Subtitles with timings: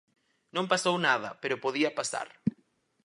[0.55, 2.27] Non pasou nada, pero podía pasar.